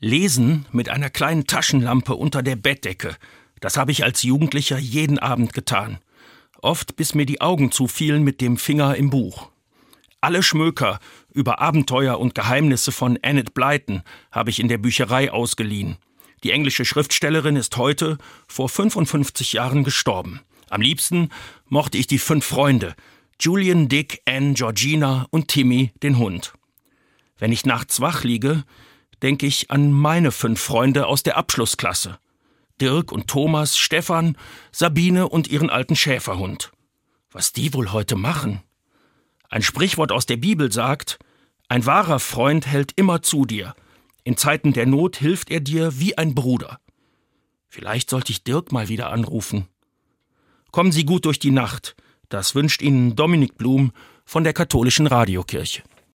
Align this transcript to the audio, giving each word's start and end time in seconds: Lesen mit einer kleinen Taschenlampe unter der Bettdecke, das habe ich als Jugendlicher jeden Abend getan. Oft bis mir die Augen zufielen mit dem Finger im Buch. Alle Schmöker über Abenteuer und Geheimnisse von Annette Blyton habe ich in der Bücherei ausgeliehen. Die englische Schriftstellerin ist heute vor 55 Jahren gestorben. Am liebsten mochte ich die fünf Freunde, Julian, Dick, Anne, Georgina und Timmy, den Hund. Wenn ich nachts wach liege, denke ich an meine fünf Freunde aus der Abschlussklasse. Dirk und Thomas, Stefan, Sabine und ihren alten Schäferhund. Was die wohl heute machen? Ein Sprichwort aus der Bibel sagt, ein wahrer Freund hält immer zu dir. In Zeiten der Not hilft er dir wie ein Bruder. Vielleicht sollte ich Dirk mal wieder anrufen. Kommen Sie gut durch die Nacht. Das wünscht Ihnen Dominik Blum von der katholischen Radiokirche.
Lesen 0.00 0.66
mit 0.70 0.88
einer 0.88 1.10
kleinen 1.10 1.46
Taschenlampe 1.46 2.14
unter 2.14 2.44
der 2.44 2.54
Bettdecke, 2.54 3.16
das 3.60 3.76
habe 3.76 3.90
ich 3.90 4.04
als 4.04 4.22
Jugendlicher 4.22 4.78
jeden 4.78 5.18
Abend 5.18 5.52
getan. 5.52 5.98
Oft 6.62 6.94
bis 6.94 7.14
mir 7.14 7.26
die 7.26 7.40
Augen 7.40 7.72
zufielen 7.72 8.22
mit 8.22 8.40
dem 8.40 8.58
Finger 8.58 8.94
im 8.94 9.10
Buch. 9.10 9.50
Alle 10.20 10.44
Schmöker 10.44 11.00
über 11.32 11.60
Abenteuer 11.60 12.20
und 12.20 12.36
Geheimnisse 12.36 12.92
von 12.92 13.18
Annette 13.22 13.50
Blyton 13.50 14.02
habe 14.30 14.50
ich 14.50 14.60
in 14.60 14.68
der 14.68 14.78
Bücherei 14.78 15.32
ausgeliehen. 15.32 15.96
Die 16.44 16.52
englische 16.52 16.84
Schriftstellerin 16.84 17.56
ist 17.56 17.76
heute 17.76 18.18
vor 18.46 18.68
55 18.68 19.52
Jahren 19.52 19.82
gestorben. 19.82 20.42
Am 20.70 20.80
liebsten 20.80 21.30
mochte 21.66 21.98
ich 21.98 22.06
die 22.06 22.18
fünf 22.18 22.44
Freunde, 22.44 22.94
Julian, 23.40 23.88
Dick, 23.88 24.22
Anne, 24.26 24.54
Georgina 24.54 25.26
und 25.30 25.48
Timmy, 25.48 25.92
den 26.02 26.18
Hund. 26.18 26.52
Wenn 27.38 27.50
ich 27.50 27.66
nachts 27.66 28.00
wach 28.00 28.22
liege, 28.22 28.64
denke 29.22 29.46
ich 29.46 29.70
an 29.70 29.92
meine 29.92 30.32
fünf 30.32 30.60
Freunde 30.60 31.06
aus 31.06 31.22
der 31.22 31.36
Abschlussklasse. 31.36 32.18
Dirk 32.80 33.12
und 33.12 33.26
Thomas, 33.28 33.76
Stefan, 33.76 34.36
Sabine 34.72 35.28
und 35.28 35.48
ihren 35.48 35.70
alten 35.70 35.96
Schäferhund. 35.96 36.72
Was 37.30 37.52
die 37.52 37.74
wohl 37.74 37.92
heute 37.92 38.16
machen? 38.16 38.62
Ein 39.50 39.62
Sprichwort 39.62 40.12
aus 40.12 40.26
der 40.26 40.36
Bibel 40.36 40.70
sagt, 40.70 41.18
ein 41.68 41.84
wahrer 41.86 42.20
Freund 42.20 42.66
hält 42.66 42.92
immer 42.96 43.22
zu 43.22 43.44
dir. 43.44 43.74
In 44.24 44.36
Zeiten 44.36 44.72
der 44.72 44.86
Not 44.86 45.16
hilft 45.16 45.50
er 45.50 45.60
dir 45.60 45.98
wie 45.98 46.16
ein 46.16 46.34
Bruder. 46.34 46.80
Vielleicht 47.68 48.10
sollte 48.10 48.32
ich 48.32 48.44
Dirk 48.44 48.72
mal 48.72 48.88
wieder 48.88 49.10
anrufen. 49.10 49.68
Kommen 50.70 50.92
Sie 50.92 51.04
gut 51.04 51.24
durch 51.24 51.38
die 51.38 51.50
Nacht. 51.50 51.96
Das 52.28 52.54
wünscht 52.54 52.82
Ihnen 52.82 53.16
Dominik 53.16 53.56
Blum 53.56 53.92
von 54.24 54.44
der 54.44 54.52
katholischen 54.52 55.06
Radiokirche. 55.06 55.82